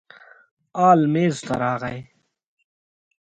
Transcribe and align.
ال 0.89 0.99
میز 1.13 1.35
ته 1.45 1.53
راغی. 1.61 1.99